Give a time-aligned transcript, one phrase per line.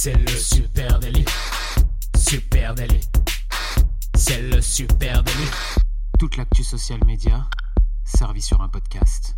[0.00, 1.24] C'est le super délit.
[2.16, 3.00] Super délit.
[4.14, 5.50] C'est le super délit.
[6.20, 7.50] Toute l'actu social média
[8.04, 9.34] servie sur un podcast.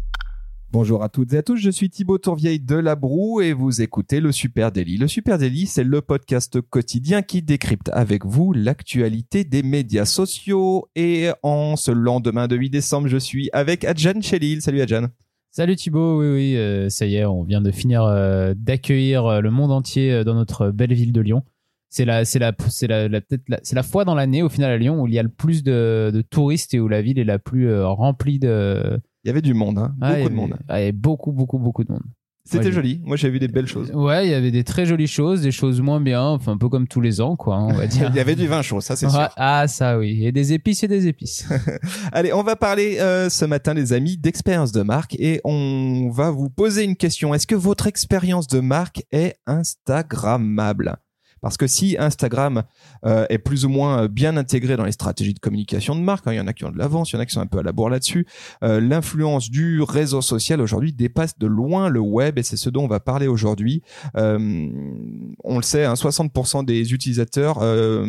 [0.70, 3.80] Bonjour à toutes et à tous, je suis Thibaut Tourvieille de La Broue et vous
[3.80, 4.98] écoutez le Super Daily.
[4.98, 10.90] Le Super Daily, c'est le podcast quotidien qui décrypte avec vous l'actualité des médias sociaux.
[10.94, 14.60] Et en ce lendemain de 8 décembre, je suis avec Adjan Chelil.
[14.60, 15.06] Salut Adjan.
[15.52, 19.40] Salut Thibaut, oui oui, euh, ça y est, on vient de finir euh, d'accueillir euh,
[19.40, 21.42] le monde entier dans notre belle ville de Lyon.
[21.88, 24.48] C'est la, c'est la, c'est la, la- peut-être la- c'est la fois dans l'année au
[24.48, 27.02] final à Lyon où il y a le plus de, de touristes et où la
[27.02, 29.00] ville est la plus euh, remplie de.
[29.24, 30.54] Il y avait du monde, hein, Ah, beaucoup de avait- monde.
[30.68, 32.04] ah, il y avait beaucoup beaucoup beaucoup de monde.
[32.50, 33.90] C'était Ouais, joli, moi j'ai vu des belles choses.
[33.92, 36.68] Ouais, il y avait des très jolies choses, des choses moins bien, enfin un peu
[36.68, 38.10] comme tous les ans quoi, hein, on va dire.
[38.12, 39.28] Il y avait du vin chaud, ça c'est Ouais, sûr.
[39.36, 41.46] ah ça oui, et des épices et des épices.
[42.12, 46.30] Allez, on va parler euh, ce matin, les amis, d'expérience de marque et on va
[46.30, 47.34] vous poser une question.
[47.34, 50.96] Est-ce que votre expérience de marque est Instagrammable?
[51.40, 52.62] Parce que si Instagram
[53.04, 56.32] euh, est plus ou moins bien intégré dans les stratégies de communication de marque, hein,
[56.32, 57.46] il y en a qui ont de l'avance, il y en a qui sont un
[57.46, 58.26] peu à la bourre là-dessus,
[58.62, 62.84] euh, l'influence du réseau social aujourd'hui dépasse de loin le web et c'est ce dont
[62.84, 63.82] on va parler aujourd'hui.
[64.16, 64.68] Euh,
[65.44, 68.06] on le sait, hein, 60% des utilisateurs euh,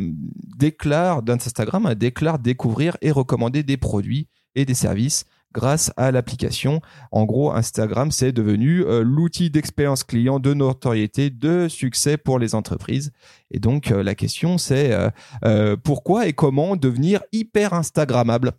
[0.58, 6.82] déclarent d'Instagram, hein, déclarent découvrir et recommander des produits et des services grâce à l'application.
[7.12, 12.56] En gros, Instagram, c'est devenu euh, l'outil d'expérience client, de notoriété, de succès pour les
[12.56, 13.12] entreprises.
[13.52, 14.98] Et donc, euh, la question, c'est
[15.44, 18.54] euh, pourquoi et comment devenir hyper Instagrammable?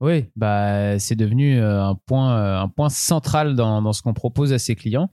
[0.00, 4.74] Oui, bah c'est devenu un point, un point central dans, ce qu'on propose à ses
[4.74, 5.10] clients.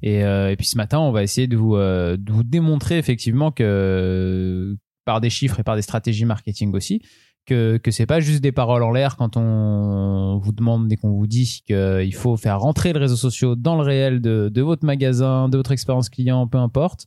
[0.00, 4.78] Et, et puis ce matin, on va essayer de vous, de vous démontrer effectivement que
[5.04, 7.02] par des chiffres et par des stratégies marketing aussi,
[7.46, 11.10] que que c'est pas juste des paroles en l'air quand on vous demande dès qu'on
[11.10, 14.84] vous dit qu'il faut faire rentrer le réseau social dans le réel de, de votre
[14.84, 17.06] magasin, de votre expérience client, peu importe,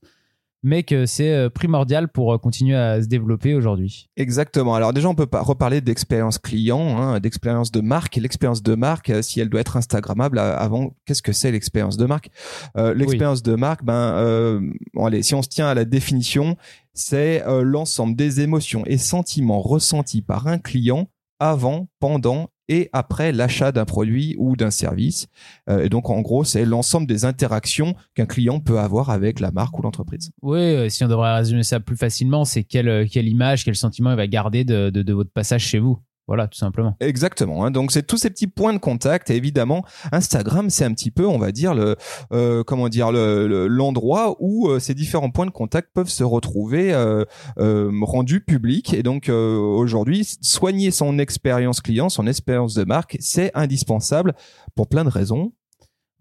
[0.64, 4.10] mais que c'est euh, primordial pour euh, continuer à se développer aujourd'hui.
[4.16, 4.76] Exactement.
[4.76, 8.16] Alors déjà, on peut pas reparler d'expérience client, hein, d'expérience de marque.
[8.16, 12.06] L'expérience de marque, euh, si elle doit être Instagrammable, avant, qu'est-ce que c'est l'expérience de
[12.06, 12.30] marque?
[12.78, 14.62] Euh, L'expérience de marque, ben, euh,
[14.94, 16.58] bon, allez, si on se tient à la définition,
[16.94, 21.10] c'est euh, l'ensemble des émotions et sentiments ressentis par un client
[21.40, 25.28] avant, pendant et après l'achat d'un produit ou d'un service.
[25.70, 29.52] Euh, et donc, en gros, c'est l'ensemble des interactions qu'un client peut avoir avec la
[29.52, 30.32] marque ou l'entreprise.
[30.42, 33.76] Oui, euh, si on devrait résumer ça plus facilement, c'est quelle, euh, quelle image, quel
[33.76, 36.00] sentiment il va garder de, de, de votre passage chez vous.
[36.28, 36.96] Voilà, tout simplement.
[37.02, 37.66] Exactement.
[37.66, 37.72] hein.
[37.72, 39.30] Donc c'est tous ces petits points de contact.
[39.30, 41.98] Et évidemment, Instagram, c'est un petit peu, on va dire le,
[42.32, 46.24] euh, comment dire, le- le- l'endroit où euh, ces différents points de contact peuvent se
[46.24, 47.26] retrouver euh,
[47.60, 48.94] euh, rendus publics.
[48.94, 54.34] Et donc euh, aujourd'hui, soigner son expérience client, son expérience de marque, c'est indispensable
[54.76, 55.52] pour plein de raisons.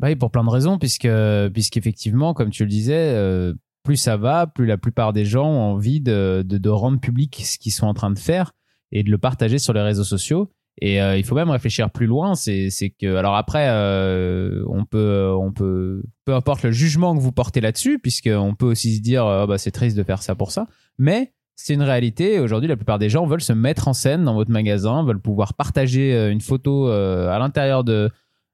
[0.00, 1.08] Bah oui, pour plein de raisons, puisque
[1.54, 3.54] puisqu'effectivement, comme tu le disais, euh,
[3.84, 7.40] plus ça va, plus la plupart des gens ont envie de, de, de rendre public
[7.44, 8.52] ce qu'ils sont en train de faire
[8.92, 10.50] et de le partager sur les réseaux sociaux.
[10.80, 12.34] Et euh, il faut même réfléchir plus loin.
[12.34, 17.32] C'est que alors après, euh, on peut on peut peu importe le jugement que vous
[17.32, 20.34] portez là-dessus, puisque on peut aussi se dire euh, bah c'est triste de faire ça
[20.34, 20.66] pour ça,
[20.98, 22.40] mais c'est une réalité.
[22.40, 25.54] Aujourd'hui, la plupart des gens veulent se mettre en scène dans votre magasin, veulent pouvoir
[25.54, 28.10] partager une photo à l'intérieur de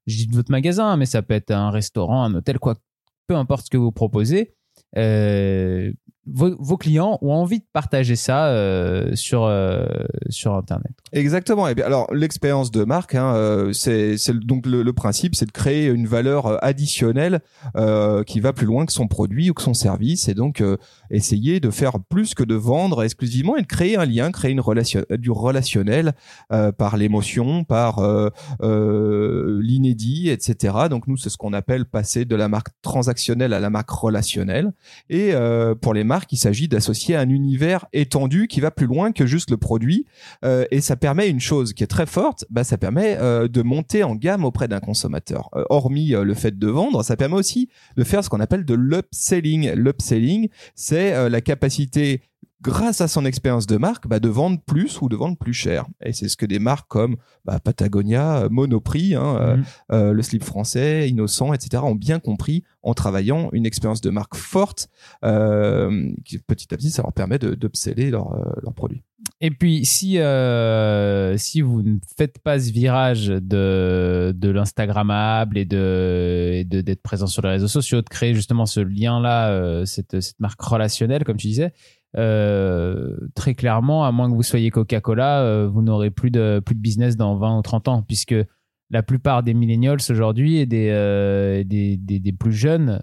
[0.09, 2.77] de votre magasin, mais ça peut être un restaurant, un hôtel, quoi,
[3.27, 4.55] peu importe ce que vous proposez.
[4.97, 5.93] Euh,
[6.33, 9.87] vos, clients ont envie de partager ça euh, sur euh,
[10.29, 10.93] sur internet.
[11.13, 11.69] Exactement.
[11.69, 15.87] Et bien, alors l'expérience de marque, hein, euh, c'est donc le, principe, c'est de créer
[15.87, 17.41] une valeur additionnelle
[18.27, 20.63] qui va plus loin que son produit ou que son service, et donc
[21.11, 24.61] essayer de faire plus que de vendre exclusivement et de créer un lien, créer une
[24.61, 26.15] relation, du relationnel
[26.49, 28.01] par l'émotion, par
[28.61, 30.75] l'inédit, etc.
[30.91, 34.73] Donc nous, c'est ce qu'on appelle passer de la marque transactionnelle à la marque relationnelle.
[35.11, 35.33] Et
[35.81, 39.51] pour les marques, il s'agit d'associer un univers étendu qui va plus loin que juste
[39.51, 40.07] le produit.
[40.45, 43.63] Euh, et ça permet une chose qui est très forte, bah, ça permet euh, de
[43.63, 45.49] monter en gamme auprès d'un consommateur.
[45.55, 48.65] Euh, hormis euh, le fait de vendre, ça permet aussi de faire ce qu'on appelle
[48.65, 49.73] de l'upselling.
[49.73, 52.23] L'upselling, c'est euh, la capacité
[52.61, 55.87] grâce à son expérience de marque, bah, de vendre plus ou de vendre plus cher.
[56.05, 59.65] Et c'est ce que des marques comme bah, Patagonia, euh, Monoprix, hein, euh, Mhm.
[59.93, 61.83] euh, le slip français, Innocent, etc.
[61.87, 64.89] ont bien compris en travaillant une expérience de marque forte.
[65.25, 67.57] Euh, qui, petit à petit, ça leur permet de
[68.11, 69.03] leurs leurs produits.
[69.41, 75.65] Et puis, si, euh, si vous ne faites pas ce virage de, de l'Instagrammable et
[75.65, 80.41] de, d'être présent sur les réseaux sociaux, de créer justement ce lien-là, euh, cette, cette
[80.41, 81.73] marque relationnelle, comme tu disais,
[82.17, 86.75] euh, très clairement, à moins que vous soyez Coca-Cola, euh, vous n'aurez plus de, plus
[86.75, 88.35] de business dans 20 ou 30 ans, puisque
[88.91, 93.03] la plupart des millennials aujourd'hui et des, euh, des, des, plus jeunes,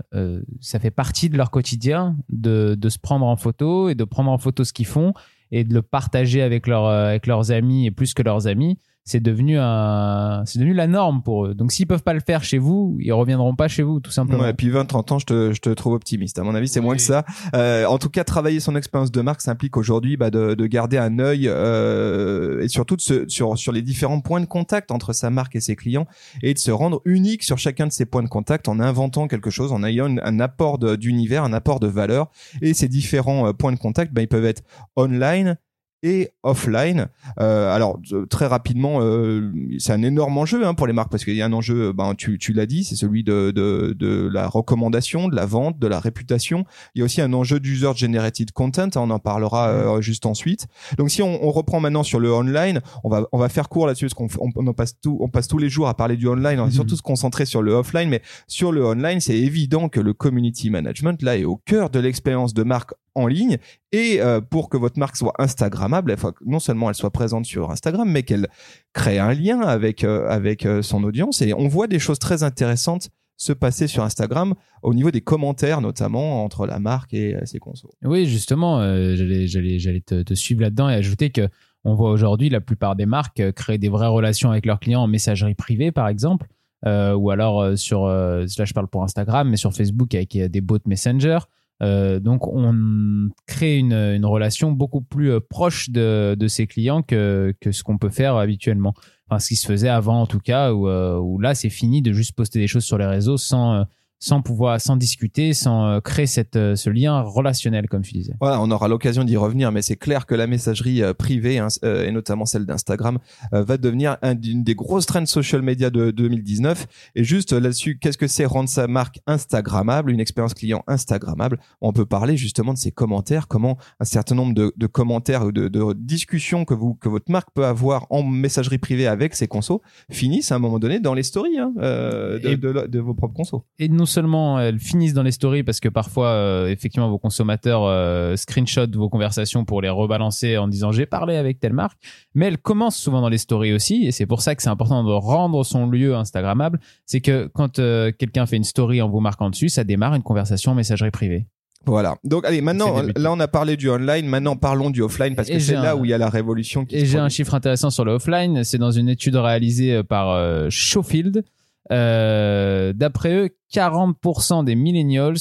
[0.60, 4.32] ça fait partie de leur quotidien de, de se prendre en photo et de prendre
[4.32, 5.14] en photo ce qu'ils font
[5.52, 9.60] et de le partager avec, avec leurs amis et plus que leurs amis c'est devenu
[9.60, 11.54] un c'est devenu la norme pour eux.
[11.54, 14.42] Donc s'ils peuvent pas le faire chez vous, ils reviendront pas chez vous tout simplement.
[14.44, 16.40] Ouais, et puis 20 30 ans, je te je te trouve optimiste.
[16.40, 17.24] À mon avis, c'est moins que ça.
[17.56, 20.66] Euh, en tout cas, travailler son expérience de marque ça implique aujourd'hui bah, de, de
[20.66, 24.90] garder un œil euh, et surtout de se, sur sur les différents points de contact
[24.90, 26.08] entre sa marque et ses clients
[26.42, 29.52] et de se rendre unique sur chacun de ces points de contact en inventant quelque
[29.52, 32.32] chose, en ayant un apport d'univers, un apport de valeur
[32.62, 34.64] et ces différents euh, points de contact, bah, ils peuvent être
[34.96, 35.58] online,
[36.06, 37.08] et offline.
[37.40, 38.00] Euh, alors
[38.30, 41.46] très rapidement, euh, c'est un énorme enjeu hein, pour les marques parce qu'il y a
[41.48, 45.36] un enjeu, ben tu, tu l'as dit, c'est celui de, de, de la recommandation, de
[45.36, 46.64] la vente, de la réputation.
[46.94, 50.28] Il y a aussi un enjeu d'user generated content, hein, on en parlera euh, juste
[50.28, 50.68] ensuite.
[51.00, 53.88] Donc si on, on, reprend maintenant sur le online, on va on va faire court
[53.88, 56.28] là-dessus parce qu'on on, on, passe tout, on passe tous les jours à parler du
[56.28, 56.72] online, on va mhm.
[56.72, 60.70] surtout se concentrer sur le offline, mais sur le online, c'est évident que le community
[60.70, 63.58] management là est au cœur de l'expérience de marque en ligne
[63.92, 66.16] et euh, pour que votre marque soit instagrammable,
[66.46, 68.48] non seulement elle soit présente sur Instagram, mais qu'elle
[68.94, 71.42] crée un lien avec euh, avec euh, son audience.
[71.42, 75.82] Et on voit des choses très intéressantes se passer sur Instagram au niveau des commentaires
[75.82, 77.92] notamment entre la marque et ses consos.
[78.02, 78.80] Oui, justement,
[79.16, 81.50] j'allais te, suivre là-dedans et ajouter que
[81.84, 85.08] on voit aujourd'hui la plupart des marques créer des vraies relations avec leurs clients en
[85.08, 86.48] messagerie privée par exemple.
[86.86, 91.40] ou alors sur là je parle pour Instagram mais sur Facebook avec des bots Messenger
[91.84, 97.02] euh, donc, on crée une, une, relation beaucoup plus euh, proche de, de ses clients
[97.02, 98.94] que, que ce qu'on peut faire habituellement.
[99.28, 102.02] Enfin, ce qui se faisait avant, en tout cas, où, euh, où là, c'est fini
[102.02, 103.86] de juste poster des choses sur les réseaux sans
[104.26, 108.34] sans pouvoir, sans discuter, sans euh, créer cette, euh, ce lien relationnel, comme tu disais.
[108.42, 111.68] Voilà, on aura l'occasion d'y revenir, mais c'est clair que la messagerie euh, privée, hein,
[111.84, 113.20] et notamment celle d'Instagram,
[113.52, 116.88] va devenir une des grosses trends social media de 2019.
[117.16, 121.60] Et juste là-dessus, qu'est-ce que c'est rendre sa marque Instagrammable, une expérience client Instagrammable?
[121.82, 125.52] On peut parler justement de ces commentaires, comment un certain nombre de, de commentaires ou
[125.52, 129.48] de, de, discussions que vous que votre marque peut avoir en messagerie privée avec ses
[129.48, 133.62] consos finissent à un moment donné dans les stories hein, de, de, vos propres consos.
[133.80, 138.36] Et seulement elles finissent dans les stories parce que parfois euh, effectivement vos consommateurs euh,
[138.38, 141.98] screenshot vos conversations pour les rebalancer en disant j'ai parlé avec telle marque,
[142.34, 145.04] mais elles commencent souvent dans les stories aussi et c'est pour ça que c'est important
[145.04, 149.20] de rendre son lieu instagrammable, c'est que quand euh, quelqu'un fait une story en vous
[149.20, 151.46] marquant dessus, ça démarre une conversation en messagerie privée.
[151.86, 152.16] Voilà.
[152.24, 155.60] Donc allez, maintenant là on a parlé du online, maintenant parlons du offline parce que
[155.60, 158.06] c'est là où il y a la révolution qui Et j'ai un chiffre intéressant sur
[158.06, 161.44] le offline, c'est dans une étude réalisée par euh, Schofield
[161.92, 165.38] euh, D'après eux, 40% des millennials,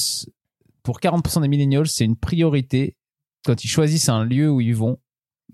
[0.83, 2.95] pour 40% des millennials, c'est une priorité
[3.45, 4.99] quand ils choisissent un lieu où ils vont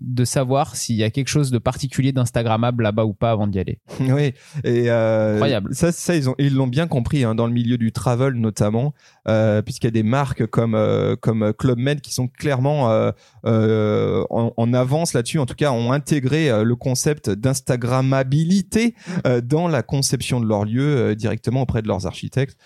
[0.00, 3.58] de savoir s'il y a quelque chose de particulier d'instagrammable là-bas ou pas avant d'y
[3.58, 3.78] aller.
[4.00, 4.34] Oui,
[4.64, 5.74] et euh, incroyable.
[5.74, 8.94] Ça, ça ils ont ils l'ont bien compris hein, dans le milieu du travel notamment,
[9.28, 13.12] euh, puisqu'il y a des marques comme euh, comme Club Med qui sont clairement euh,
[13.46, 15.38] euh, en, en, avance là-dessus.
[15.38, 18.94] En tout cas, ont intégré le concept d'instagrammabilité
[19.42, 22.56] dans la conception de leur lieu directement auprès de leurs architectes.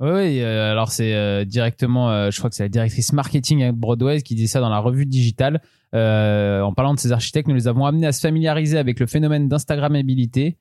[0.00, 4.48] Oui, alors c'est directement, je crois que c'est la directrice marketing à Broadway qui dit
[4.48, 5.60] ça dans la revue digitale.
[5.94, 9.06] Euh, en parlant de ces architectes, nous les avons amenés à se familiariser avec le
[9.06, 10.56] phénomène d'Instagrammabilité.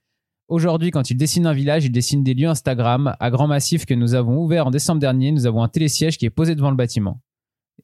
[0.48, 3.94] Aujourd'hui, quand ils dessinent un village, ils dessinent des lieux Instagram à grand massif que
[3.94, 5.32] nous avons ouvert en décembre dernier.
[5.32, 7.22] Nous avons un télésiège qui est posé devant le bâtiment.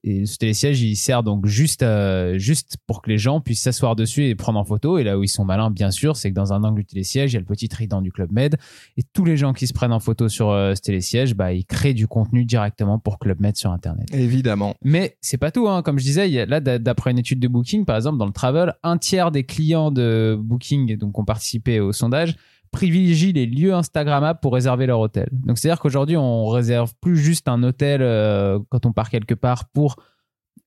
[0.08, 3.96] Et ce télésiège, il sert donc juste, euh, juste pour que les gens puissent s'asseoir
[3.96, 5.00] dessus et prendre en photo.
[5.00, 7.32] Et là où ils sont malins, bien sûr, c'est que dans un angle du télésiège,
[7.32, 8.56] il y a le petit trident du Club Med.
[8.98, 11.66] Et tous les gens qui se prennent en photo sur euh, ce télésiège, bah, ils
[11.66, 14.08] créent du contenu directement pour Club Med sur Internet.
[14.14, 14.76] Évidemment.
[14.84, 15.82] Mais c'est pas tout, hein.
[15.82, 18.28] Comme je disais, il y a, là, d'après une étude de Booking, par exemple, dans
[18.28, 22.36] le travel, un tiers des clients de Booking, donc, ont participé au sondage,
[22.76, 25.30] privilégient les lieux Instagrammables pour réserver leur hôtel.
[25.32, 29.70] Donc c'est-à-dire qu'aujourd'hui, on réserve plus juste un hôtel euh, quand on part quelque part
[29.70, 29.96] pour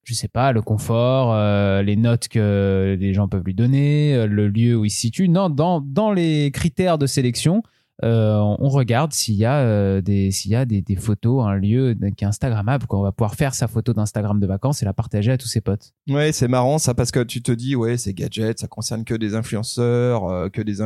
[0.05, 4.27] je sais pas, le confort, euh, les notes que les gens peuvent lui donner, euh,
[4.27, 5.29] le lieu où il se situe.
[5.29, 7.63] Non, dans, les critères de sélection,
[8.07, 11.97] on regarde s'il y a euh, des s'il y a des, des, photos, un lieu
[12.17, 15.33] qui est Instagrammable, qu'on va pouvoir faire sa photo d'Instagram de vacances et la partager
[15.33, 15.93] à tous ses potes.
[16.09, 19.15] Ouais, c'est marrant ça parce que tu te dis ouais c'est gadget, ça concerne que
[19.15, 20.79] des influenceurs, euh, que des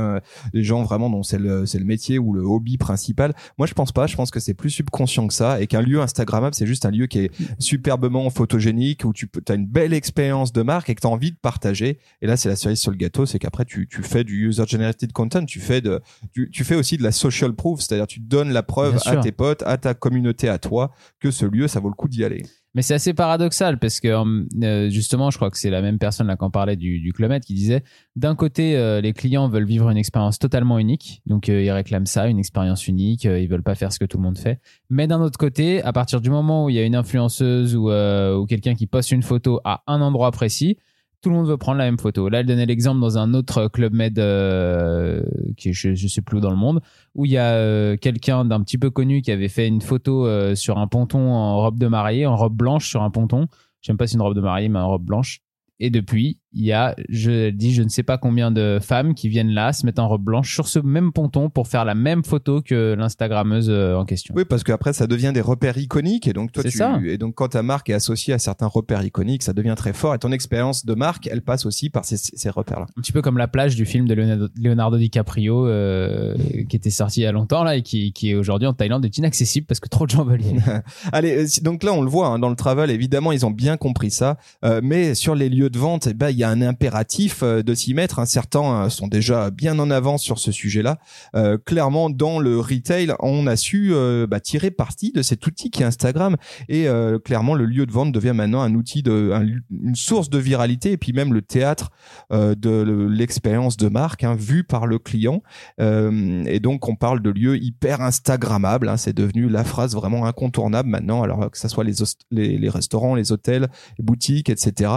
[0.55, 3.35] des gens vraiment dont c'est le c'est le métier ou le hobby principal.
[3.59, 6.01] Moi je pense pas, je pense que c'est plus subconscient que ça et qu'un lieu
[6.01, 9.93] Instagrammable c'est juste un lieu qui est superbement photogénique où tu peux as une belle
[9.93, 11.99] expérience de marque et que tu as envie de partager.
[12.23, 14.65] Et là c'est la cerise sur le gâteau, c'est qu'après tu tu fais du user
[14.67, 16.01] generated content, tu fais de
[16.33, 19.33] tu, tu fais aussi de la social proof, c'est-à-dire tu donnes la preuve à tes
[19.33, 22.43] potes, à ta communauté, à toi, que ce lieu, ça vaut le coup d'y aller.
[22.75, 26.27] Mais c'est assez paradoxal parce que euh, justement, je crois que c'est la même personne
[26.27, 27.85] là qui en parlait du, du qui disait
[28.17, 32.07] d'un côté, euh, les clients veulent vivre une expérience totalement unique, donc euh, ils réclament
[32.07, 34.59] ça, une expérience unique, ils veulent pas faire ce que tout le monde fait.
[34.89, 37.91] Mais d'un autre côté, à partir du moment où il y a une influenceuse ou,
[37.91, 40.79] ou quelqu'un qui poste une photo à un endroit précis,
[41.23, 42.29] tout le monde veut prendre la même photo.
[42.29, 45.23] Là, elle donnait l'exemple dans un autre club med euh,
[45.57, 46.83] qui je, je sais plus où dans le monde
[47.15, 50.27] où il y a euh, quelqu'un d'un petit peu connu qui avait fait une photo
[50.27, 53.47] euh, sur un ponton en robe de mariée, en robe blanche sur un ponton.
[53.83, 55.41] Sais pas si une robe de mariée, mais en robe blanche.
[55.79, 59.29] Et depuis, il y a, je dis, je ne sais pas combien de femmes qui
[59.29, 62.25] viennent là, se mettent en robe blanche sur ce même ponton pour faire la même
[62.25, 64.35] photo que l'Instagrammeuse euh, en question.
[64.37, 66.27] Oui, parce qu'après, ça devient des repères iconiques.
[66.27, 67.01] Et donc, toi, tu, ça.
[67.05, 70.15] et donc, quand ta marque est associée à certains repères iconiques, ça devient très fort.
[70.15, 72.87] Et ton expérience de marque, elle passe aussi par ces, ces repères-là.
[72.99, 76.35] Un petit peu comme la plage du film de Leonardo, Leonardo DiCaprio, euh,
[76.69, 79.05] qui était sorti il y a longtemps, là, et qui, qui est aujourd'hui en Thaïlande,
[79.05, 80.61] est inaccessible parce que trop de gens veulent y aller.
[81.13, 83.77] Allez, euh, donc là, on le voit, hein, dans le travel, évidemment, ils ont bien
[83.77, 84.37] compris ça.
[84.65, 87.63] Euh, mais sur les lieux de vente, eh ben, il y a un impératif euh,
[87.63, 88.27] de s'y mettre.
[88.27, 90.99] Certains euh, sont déjà bien en avance sur ce sujet-là.
[91.35, 93.93] Euh, clairement, dans le retail, on a su
[94.29, 96.37] bah, tirer parti de cet outil qui est Instagram
[96.69, 96.87] et
[97.25, 99.33] clairement, le lieu de vente devient maintenant un outil de
[99.71, 101.91] une source de viralité et puis même le théâtre
[102.31, 105.43] de l'expérience de marque hein, vue par le client.
[105.79, 108.89] et donc, on parle de lieux hyper instagrammables.
[108.89, 108.97] Hein.
[108.97, 111.23] c'est devenu la phrase vraiment incontournable maintenant.
[111.23, 111.95] Alors que ça soit les,
[112.31, 113.69] les, les restaurants, les hôtels,
[113.99, 114.93] les boutiques, etc.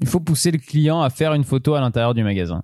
[0.00, 2.62] Il faut pousser le client à faire une photo à l'intérieur du magasin.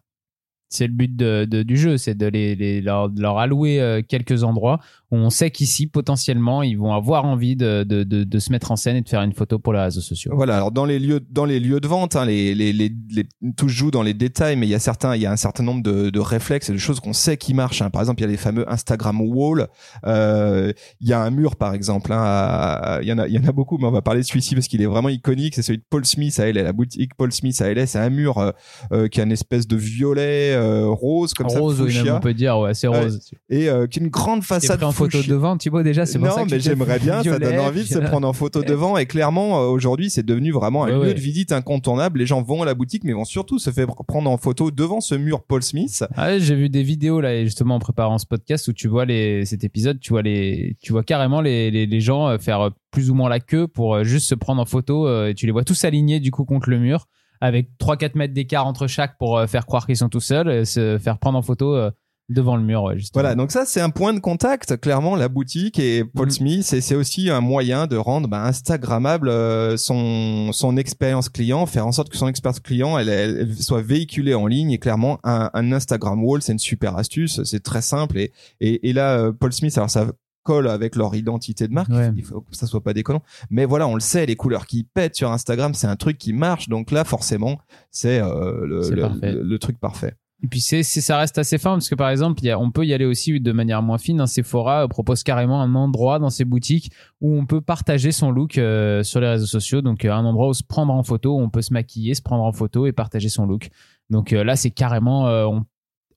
[0.68, 4.80] C'est le but de, du jeu, c'est de leur, allouer euh, quelques endroits
[5.10, 8.76] on sait qu'ici potentiellement ils vont avoir envie de, de, de, de, se mettre en
[8.76, 10.32] scène et de faire une photo pour les réseaux sociaux.
[10.34, 13.26] Voilà, alors dans les lieux dans les lieux de vente, hein, les, les, les, les,
[13.56, 15.62] tout joue dans les détails, mais il y a certains il y a un certain
[15.62, 17.82] nombre de, de réflexes et de choses qu'on sait qui marchent.
[17.82, 17.90] Hein.
[17.90, 19.68] Par exemple, il y a les fameux Instagram wall.
[20.06, 22.12] Euh, il y a un mur par exemple.
[22.12, 24.26] Hein, il y en a il y en a beaucoup, mais on va parler de
[24.26, 25.54] celui-ci parce qu'il est vraiment iconique.
[25.54, 27.86] C'est celui de Paul Smith à LA, la boutique Paul Smith à LA.
[27.86, 28.50] C'est un mur euh,
[28.92, 31.82] euh, qui a une espèce de violet euh, rose comme rose, ça.
[31.82, 33.30] Rose, on peut dire, ouais, c'est rose.
[33.48, 36.60] et euh, qui a une grande façade photo devant, Thibaut déjà, c'est Non, ça mais
[36.60, 40.10] j'aimerais bien, ça donne envie de se prendre en photo devant et clairement euh, aujourd'hui,
[40.10, 42.18] c'est devenu vraiment un lieu de visite incontournable.
[42.18, 45.00] Les gens vont à la boutique mais vont surtout se faire prendre en photo devant
[45.00, 46.04] ce mur Paul Smith.
[46.16, 49.44] Ah j'ai vu des vidéos là justement en préparant ce podcast où tu vois les
[49.44, 53.10] cet épisode, tu vois les tu vois carrément les les, les gens euh, faire plus
[53.10, 55.64] ou moins la queue pour euh, juste se prendre en photo et tu les vois
[55.64, 57.06] tous alignés du coup contre le mur
[57.40, 60.98] avec 3-4 mètres d'écart entre chaque pour faire croire qu'ils sont tout seuls et se
[60.98, 61.90] faire prendre en photo
[62.28, 62.92] devant le mur.
[62.94, 63.22] justement.
[63.22, 64.76] Voilà, donc ça c'est un point de contact.
[64.80, 66.30] Clairement, la boutique et Paul Mhm.
[66.30, 71.64] Smith, et c'est aussi un moyen de rendre bah, Instagrammable euh, son son expérience client,
[71.66, 74.70] faire en sorte que son expérience client elle, elle, elle soit véhiculée en ligne.
[74.72, 77.42] Et clairement, un, un Instagram wall, c'est une super astuce.
[77.44, 78.18] C'est très simple.
[78.18, 80.06] Et et, et là, euh, Paul Smith, alors ça
[80.44, 81.90] colle avec leur identité de marque.
[81.90, 82.10] Ouais.
[82.16, 83.22] Il faut que ça soit pas déconnant.
[83.50, 86.32] Mais voilà, on le sait, les couleurs qui pètent sur Instagram, c'est un truc qui
[86.32, 86.68] marche.
[86.70, 87.58] Donc là, forcément,
[87.90, 90.14] c'est euh, le- le truc parfait.
[90.42, 92.86] Et puis c'est, ça reste assez fin parce que par exemple, y a, on peut
[92.86, 94.20] y aller aussi de manière moins fine.
[94.20, 98.30] Un Sephora euh, propose carrément un endroit dans ses boutiques où on peut partager son
[98.30, 99.82] look euh, sur les réseaux sociaux.
[99.82, 102.22] Donc euh, un endroit où se prendre en photo, où on peut se maquiller, se
[102.22, 103.70] prendre en photo et partager son look.
[104.10, 105.64] Donc euh, là, c'est carrément, on,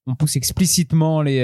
[0.06, 1.42] on pousse explicitement les,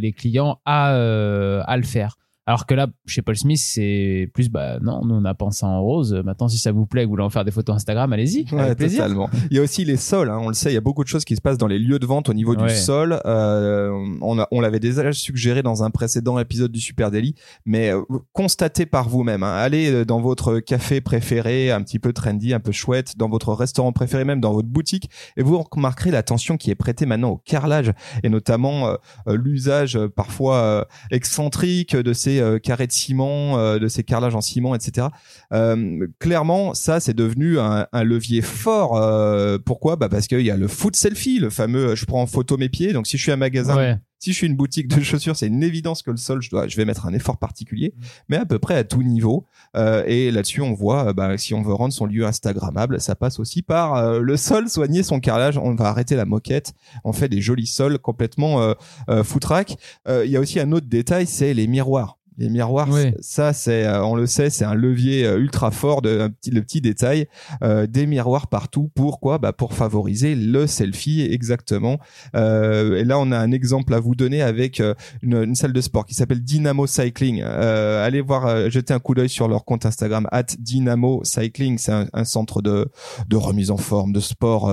[0.00, 2.16] les clients à, à le faire.
[2.44, 5.80] Alors que là, chez Paul Smith, c'est plus, bah non, nous on a pensé en
[5.80, 6.12] rose.
[6.24, 8.60] Maintenant, si ça vous plaît, que vous voulez en faire des photos Instagram, allez-y, Ouais,
[8.62, 9.02] avec plaisir.
[9.04, 9.30] totalement.
[9.52, 10.28] Il y a aussi les sols.
[10.28, 11.78] Hein, on le sait, il y a beaucoup de choses qui se passent dans les
[11.78, 12.66] lieux de vente au niveau Ouais.
[12.66, 13.20] du sol.
[13.26, 18.86] Euh, on, l'avait déjà suggéré dans un précédent épisode du Super Daily, mais euh, constatez
[18.86, 19.44] par vous-même.
[19.44, 23.28] Hein, allez euh, dans votre café préféré, un petit peu trendy, un peu chouette, dans
[23.28, 27.30] votre restaurant préféré, même dans votre boutique, et vous remarquerez l'attention qui est prêtée maintenant
[27.30, 27.92] au carrelage
[28.24, 28.96] et notamment euh,
[29.36, 34.74] l'usage parfois excentrique de ces euh, carrés de ciment, euh, de ces carrelages en ciment,
[34.74, 35.08] etc.
[35.52, 38.96] Euh, clairement, ça c'est devenu un, levier fort.
[38.96, 39.96] Euh, pourquoi?
[39.96, 42.68] Bah parce qu'il y a le foot selfie, le fameux je prends en photo mes
[42.68, 42.92] pieds.
[42.92, 43.98] Donc si je suis un magasin.
[44.22, 46.68] Si je suis une boutique de chaussures, c'est une évidence que le sol, je dois,
[46.68, 48.02] je vais mettre un effort particulier, Mm.
[48.28, 49.46] mais à peu près à tout niveau.
[49.76, 53.16] Euh, et là-dessus, on voit, euh, bah, si on veut rendre son lieu instagrammable, ça
[53.16, 55.58] passe aussi par euh, le sol, soigner son carrelage.
[55.58, 56.72] On va arrêter la moquette.
[57.02, 58.60] On fait des jolis sols complètement
[59.08, 59.76] euh, foutraques.
[60.08, 62.18] Il y a aussi un autre détail, c'est les miroirs.
[62.38, 63.12] Les miroirs, Oui.
[63.20, 66.50] ça c'est, euh, on le sait, c'est un levier euh, ultra fort de un petit,
[66.50, 67.26] le petit détail,
[67.62, 68.90] euh, des miroirs partout.
[68.94, 69.36] Pourquoi?
[69.38, 71.98] Bah pour favoriser le selfie exactement.
[72.34, 75.74] Euh, et là, on a un exemple à vous donner avec euh, une, une salle
[75.74, 77.42] de sport qui s'appelle Dynamo Cycling.
[77.44, 81.76] Euh, allez voir, jeter un coup d'œil sur leur compte Instagram at Dynamo Cycling.
[81.76, 82.88] C'est un, un centre de,
[83.28, 84.72] de remise en forme, de sport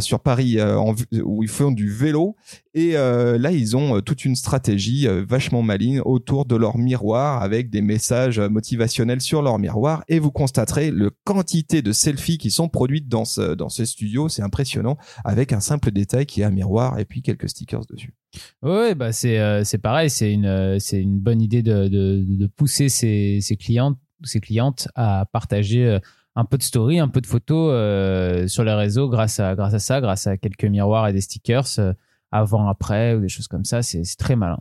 [0.00, 0.94] sur Paris en,
[1.24, 2.36] où ils font du vélo.
[2.74, 7.70] Et là, ils ont toute une stratégie vachement maligne autour de leur leur miroir avec
[7.70, 12.68] des messages motivationnels sur leur miroir et vous constaterez le quantité de selfies qui sont
[12.68, 14.28] produites dans ce, dans ce studio.
[14.28, 18.14] C'est impressionnant avec un simple détail qui est un miroir et puis quelques stickers dessus.
[18.62, 23.40] Ouais, bah c'est euh, pareil, c'est une euh, une bonne idée de, de, pousser ses,
[23.40, 25.98] ses clients ses clientes à partager euh,
[26.34, 29.74] un peu de story, un peu de photos euh, sur les réseaux grâce à grâce
[29.74, 31.92] à ça, grâce à quelques miroirs et des stickers euh,
[32.30, 34.60] avant après ou des choses comme ça, c'est très malin.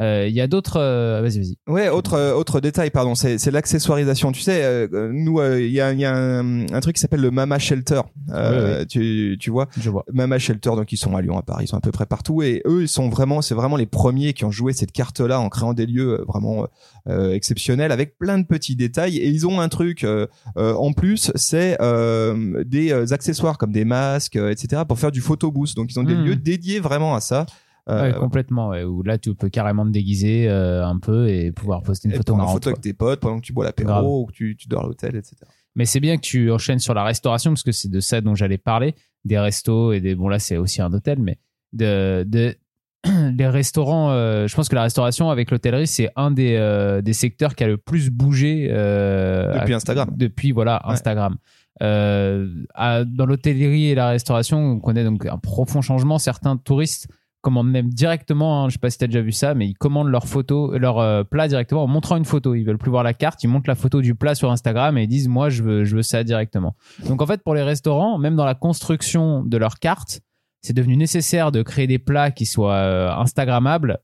[0.00, 0.78] Euh, Il y a d'autres.
[0.78, 1.56] euh, vas-y, vas-y.
[1.66, 4.30] Ouais, autre euh, autre détail, pardon, c'est c'est l'accessoirisation.
[4.32, 7.20] Tu sais, euh, nous, euh, il y a, y a un, un truc qui s'appelle
[7.20, 8.00] le Mama Shelter.
[8.32, 10.04] Euh, Tu tu vois, Je vois.
[10.12, 12.42] Mama Shelter, donc ils sont à Lyon, à Paris, ils sont à peu près partout,
[12.42, 15.48] et eux, ils sont vraiment, c'est vraiment les premiers qui ont joué cette carte-là en
[15.48, 16.66] créant des lieux vraiment
[17.08, 19.16] euh, exceptionnels avec plein de petits détails.
[19.18, 20.26] Et ils ont un truc euh,
[20.56, 25.20] euh, en plus, c'est euh, des accessoires comme des masques, euh, etc., pour faire du
[25.20, 25.74] photo booth.
[25.74, 26.24] Donc ils ont des Hmm.
[26.24, 27.46] lieux dédiés vraiment à ça.
[27.90, 28.68] Euh, Ouais, complètement.
[28.68, 32.14] Ouais, où là, tu peux carrément te déguiser euh, un peu et pouvoir poster une
[32.14, 32.64] et photo prendre une marrante.
[32.64, 34.86] photo avec tes potes pendant que tu bois l'apéro ou que tu, tu dors à
[34.88, 35.36] l'hôtel, etc.
[35.74, 38.34] Mais c'est bien que tu enchaînes sur la restauration parce que c'est de ça dont
[38.34, 41.38] j'allais parler, des restos et des bon là c'est aussi un hôtel, mais
[41.72, 42.56] de, de
[43.38, 44.10] les restaurants.
[44.10, 47.62] euh, je pense que la restauration avec l'hôtellerie c'est un des euh, des secteurs qui
[47.64, 50.10] a le plus bougé euh, Depuis à- Instagram.
[50.16, 50.92] Depuis voilà Ouais.
[50.94, 51.36] Instagram.
[51.80, 56.18] À- dans l'hôtellerie et la restauration, on connaît donc un profond changement.
[56.18, 57.08] Certains touristes
[57.40, 59.74] commandent même directement, hein, je sais pas si tu as déjà vu ça, mais ils
[59.74, 62.54] commandent leur photo, leur euh, plat directement en montrant une photo.
[62.54, 65.04] Ils veulent plus voir la carte, ils montrent la photo du plat sur Instagram et
[65.04, 66.74] ils disent moi je veux, je veux ça directement.
[67.06, 70.20] Donc en fait pour les restaurants, même dans la construction de leur carte,
[70.62, 73.98] c'est devenu nécessaire de créer des plats qui soient euh, Instagrammables,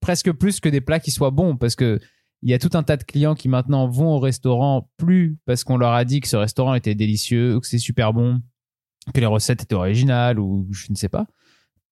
[0.00, 2.00] presque plus que des plats qui soient bons parce que
[2.44, 5.62] il y a tout un tas de clients qui maintenant vont au restaurant plus parce
[5.62, 8.40] qu'on leur a dit que ce restaurant était délicieux, que c'est super bon,
[9.14, 11.26] que les recettes étaient originales ou je ne sais pas.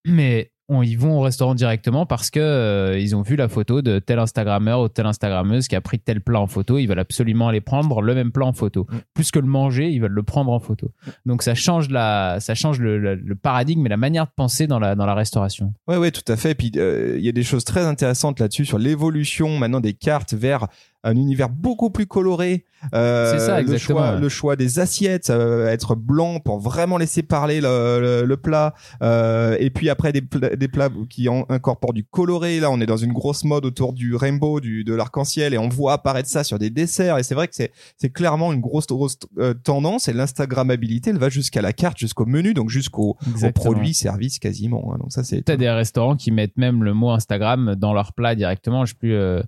[0.06, 3.82] Mais on, ils vont au restaurant directement parce que euh, ils ont vu la photo
[3.82, 6.78] de tel Instagrammeur ou telle Instagrammeuse qui a pris tel plat en photo.
[6.78, 8.86] Ils veulent absolument aller prendre le même plat en photo.
[8.88, 8.96] Mm.
[9.12, 10.92] Plus que le manger, ils veulent le prendre en photo.
[11.26, 14.68] Donc ça change la, ça change le, le- le paradigme et la manière de penser
[14.68, 15.74] dans la dans la restauration.
[15.88, 16.52] Ouais, ouais, tout à fait.
[16.52, 19.94] Et puis euh, il y a des choses très intéressantes là-dessus sur l'évolution maintenant des
[19.94, 20.68] cartes vers
[21.02, 22.64] un univers beaucoup plus coloré.
[22.94, 27.22] Euh, C'est ça, le choix, le choix des assiettes, va être blanc pour vraiment laisser
[27.22, 28.74] parler le, le, le plat.
[29.02, 32.60] Euh, et puis après des, pla- des plats qui en- incorporent du coloré.
[32.60, 35.68] Là, on est dans une grosse mode autour du rainbow, du de l'arc-en-ciel, et on
[35.68, 37.18] voit apparaître ça sur des desserts.
[37.18, 40.08] Et c'est vrai que c'est clairement une grosse, grosse euh, tendance.
[40.08, 43.16] Et l'instagrammabilité, elle va jusqu'à la carte, jusqu'au menu, donc jusqu'au
[43.52, 44.92] produits, services quasiment.
[44.94, 44.98] hein.
[45.00, 48.34] Donc ça, c'est T'as des restaurants qui mettent même le mot Instagram dans leur plat
[48.34, 48.84] directement.
[48.84, 49.42] Je sais plus, euh,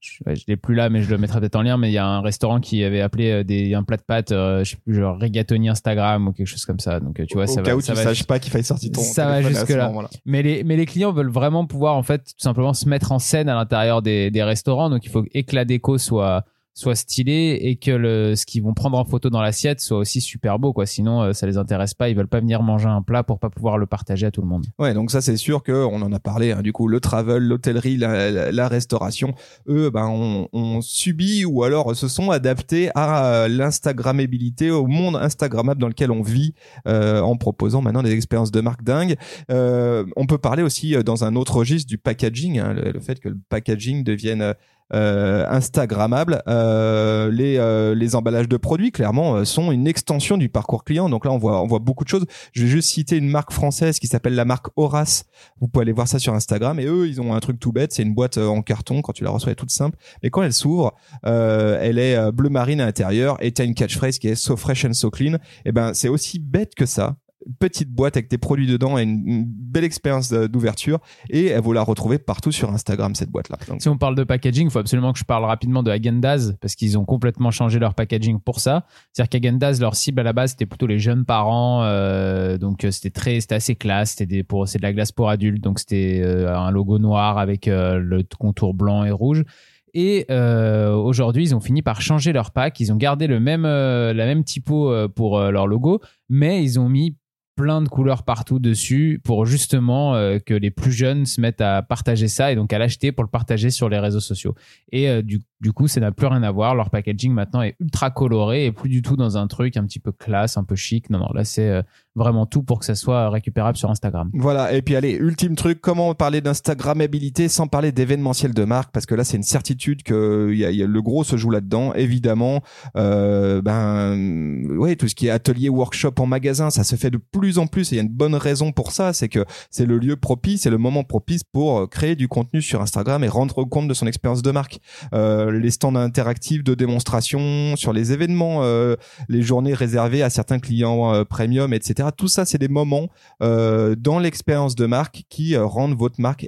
[0.00, 1.76] je, l'ai plus là, mais je le mettrai peut-être en lien.
[1.76, 4.32] Mais il y a un restaurant qui avait appelé euh, des, un plat de pâtes,
[4.32, 7.00] euh, je sais plus, genre rigatoni Instagram ou quelque chose comme ça.
[7.00, 8.50] Donc euh, tu vois, au ça cas va, où ça tu va- saches pas qu'il
[8.50, 9.88] fallait sortir ton Ça va téléphone à ce jusque-là.
[9.88, 10.08] moment-là.
[10.24, 13.18] Mais les, mais les clients veulent vraiment pouvoir en fait tout simplement se mettre en
[13.18, 14.90] scène à l'intérieur des, des restaurants.
[14.90, 18.74] Donc il faut que la déco soit soit stylé et que le ce qu'ils vont
[18.74, 20.86] prendre en photo dans l'assiette soit aussi super beau quoi.
[20.86, 22.08] Sinon euh, ça les intéresse pas.
[22.08, 24.46] Ils veulent pas venir manger un plat pour pas pouvoir le partager à tout le
[24.46, 24.66] monde.
[24.78, 26.52] Ouais, donc ça c'est sûr que on en a parlé.
[26.52, 29.34] hein, du coup, le travel, l'hôtellerie, la, la- la restauration,
[29.68, 35.80] eux, ben on, on subit ou alors se sont adaptés à l'instagrammabilité, au monde instagrammable
[35.80, 36.54] dans lequel on vit,
[36.86, 39.16] euh, en proposant maintenant des expériences de marque dingues.
[39.50, 43.00] Euh, on peut parler aussi euh, dans un autre registre du packaging, hein, le, le
[43.00, 44.54] fait que le packaging devienne
[44.92, 46.42] euh, Instagrammable.
[46.48, 51.08] Euh, les euh, les emballages de produits clairement sont une extension du parcours client.
[51.08, 52.26] Donc là on voit on voit beaucoup de choses.
[52.52, 55.24] Je vais juste citer une marque française qui s'appelle la marque Horace.
[55.60, 57.92] Vous pouvez aller voir ça sur Instagram et eux ils ont un truc tout bête,
[57.92, 60.42] c'est une boîte en carton quand tu la reçois elle est toute simple, mais quand
[60.42, 60.94] elle s'ouvre,
[61.26, 64.56] euh, elle est bleu marine à l'intérieur et tu as une catchphrase qui est so
[64.56, 65.38] fresh and so clean.
[65.64, 67.16] Et ben c'est aussi bête que ça.
[67.58, 70.98] Petite boîte avec tes produits dedans et une, belle expérience d'ouverture
[71.30, 73.56] et vous la retrouvez partout sur Instagram cette boîte là.
[73.68, 76.56] Donc, Si on parle de packaging, il faut absolument que je parle rapidement de Häagen-Dazs
[76.60, 78.84] parce qu'ils ont complètement changé leur packaging pour ça.
[79.12, 82.90] C'est-à-dire qu'Häagen-Dazs, leur cible à la base, c'était plutôt les jeunes parents, euh, donc euh,
[82.90, 84.14] c'était très, c'était assez classe.
[84.16, 87.66] C'était pour, c'est de la glace pour adultes, donc c'était euh, un logo noir avec
[87.66, 89.44] le contour blanc et rouge.
[89.92, 92.78] Et aujourd'hui, ils ont fini par changer leur pack.
[92.78, 97.16] Ils ont gardé le même, la même typo pour leur logo, mais ils ont mis
[97.60, 101.82] plein de couleurs partout dessus pour justement euh, que les plus jeunes se mettent à
[101.82, 104.54] partager ça et donc à l'acheter pour le partager sur les réseaux sociaux.
[104.92, 106.74] Et euh, du Du coup, ça n'a plus rien à voir.
[106.74, 109.98] Leur packaging maintenant est ultra coloré et plus du tout dans un truc un petit
[109.98, 111.10] peu classe, un peu chic.
[111.10, 111.82] Non, non, là, c'est euh,
[112.14, 114.30] vraiment tout pour que ça soit récupérable sur Instagram.
[114.32, 114.72] Voilà.
[114.72, 118.90] Et puis, allez, ultime truc, comment parler d'Instagrammabilité sans parler d'événementiel de marque?
[118.90, 121.92] Parce que là, c'est une certitude que y a, le gros se joue là-dedans.
[121.92, 122.62] Évidemment,
[122.96, 127.18] euh, ben, ouais, tout ce qui est atelier, workshop en magasin, ça se fait de
[127.18, 127.92] plus en plus.
[127.92, 129.12] Et il y a une bonne raison pour ça.
[129.12, 132.80] C'est que c'est le lieu propice, c'est le moment propice pour créer du contenu sur
[132.80, 134.80] Instagram et rendre compte de son expérience de marque.
[135.12, 138.96] Euh, les stands interactifs de démonstration sur les événements, euh,
[139.28, 142.08] les journées réservées à certains clients euh, premium, etc.
[142.16, 143.08] Tout ça, c'est des moments
[143.42, 146.46] euh, dans l'expérience de marque qui rendent votre marque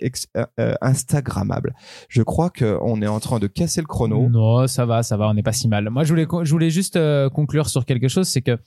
[0.81, 1.75] instagrammable.
[2.09, 4.29] Je crois qu'on est en train de casser le chrono.
[4.29, 5.89] Non, ça va, ça va, on n'est pas si mal.
[5.91, 6.99] Moi, je voulais, je voulais juste
[7.31, 8.59] conclure sur quelque chose, c'est que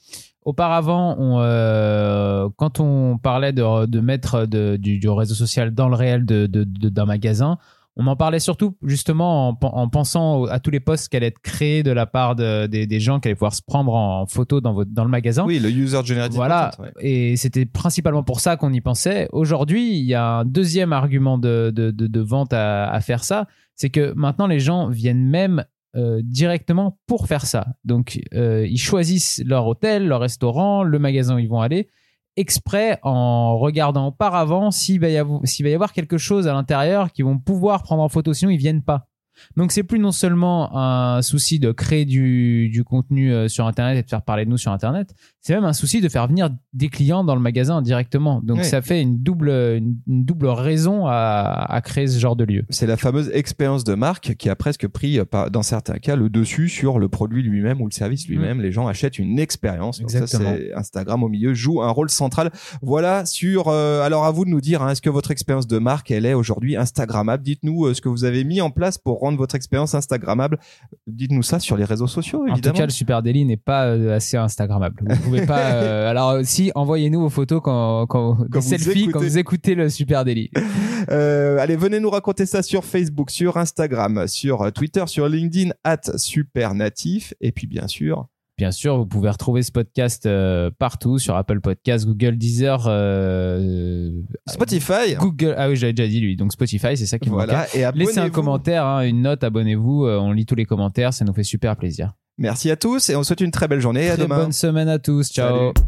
[0.46, 5.96] auparavant, on, euh, quand on parlait de, de mettre du, du, réseau social dans le
[5.96, 7.58] réel d'un de, magasin,
[7.96, 11.40] on en parlait surtout justement en, en, pensant à tous les posts qui allaient être
[11.40, 14.60] créés de la part de, des, des, gens qui allaient pouvoir se prendre en photo
[14.60, 15.44] dans, votre, dans le magasin.
[15.46, 16.72] Oui, le user generated Voilà.
[16.76, 16.92] Content, ouais.
[17.00, 19.28] Et c'était principalement pour ça qu'on y pensait.
[19.32, 23.24] Aujourd'hui, il y a un deuxième argument de, de, de, de vente à, à, faire
[23.24, 23.46] ça.
[23.74, 25.64] C'est que maintenant, les gens viennent même
[25.96, 27.66] euh, directement pour faire ça.
[27.84, 31.88] Donc, euh, ils choisissent leur hôtel, leur restaurant, le magasin où ils vont aller
[32.36, 37.12] exprès en regardant auparavant s'il va, y avoir, va y avoir quelque chose à l'intérieur
[37.12, 39.08] qu'ils vont pouvoir prendre en photo, sinon ils viennent pas.
[39.56, 43.98] Donc c'est plus non seulement un souci de créer du, du contenu euh, sur Internet
[43.98, 45.14] et de faire parler de nous sur Internet,
[45.46, 48.40] c'est même un souci de faire venir des clients dans le magasin directement.
[48.42, 48.64] Donc Oui.
[48.64, 52.64] ça fait une double, une, une double raison à, à créer ce genre de lieu.
[52.68, 56.16] C'est la fameuse expérience de marque qui a presque pris, euh, par- dans certains cas,
[56.16, 58.60] le dessus sur le produit lui-même ou le service lui-même.
[58.60, 60.00] Les gens achètent une expérience.
[60.00, 60.54] Donc ça, Exactement.
[60.56, 62.50] c'est Instagram au milieu joue un rôle central.
[62.82, 63.68] Voilà sur.
[63.68, 66.26] euh, alors à vous de nous dire, hein, est-ce que votre expérience de marque, elle
[66.26, 67.44] est aujourd'hui Instagrammable?
[67.44, 70.58] Dites-nous euh, ce que vous avez mis en place pour rendre votre expérience Instagrammable.
[71.06, 72.78] Dites-nous ça sur les réseaux sociaux, En tout évidemment.
[72.78, 74.96] cas, le Super Daily n'est pas euh, assez Instagrammable.
[75.08, 75.72] Vous pouvez pas.
[75.72, 79.10] euh, alors, euh, si, envoyez-nous vos photos quand, quand, des quand écoutez.
[79.12, 80.50] vous écoutez le Super Daily.
[81.08, 86.00] Euh, allez, venez nous raconter ça sur Facebook, sur Instagram, sur Twitter, sur LinkedIn, at
[86.16, 87.32] supernatif.
[87.40, 88.26] Et puis bien sûr,
[88.58, 94.10] Bien sûr, vous pouvez retrouver ce podcast euh, partout sur Apple Podcast, Google, Deezer, euh,
[94.48, 95.14] Spotify.
[95.18, 95.54] Google.
[95.58, 96.36] Ah oui, j'avais déjà dit lui.
[96.36, 97.48] Donc Spotify, c'est ça qui vous manquait.
[97.48, 97.92] Voilà.
[97.92, 100.06] Et Laissez un commentaire, hein, une note, abonnez-vous.
[100.06, 102.14] on lit tous les commentaires, ça nous fait super plaisir.
[102.38, 104.10] Merci à tous et on souhaite une très belle journée.
[104.10, 104.36] à Très demain.
[104.36, 105.30] bonne semaine à tous.
[105.32, 105.72] Ciao.
[105.74, 105.86] Salut.